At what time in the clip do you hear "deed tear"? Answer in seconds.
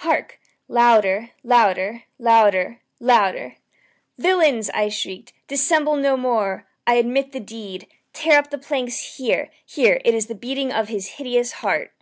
7.40-8.38